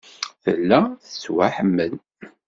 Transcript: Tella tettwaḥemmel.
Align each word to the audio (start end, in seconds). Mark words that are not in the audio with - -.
Tella 0.43 0.79
tettwaḥemmel. 1.03 1.93